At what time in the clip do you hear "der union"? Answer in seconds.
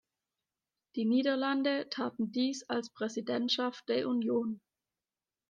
3.87-4.59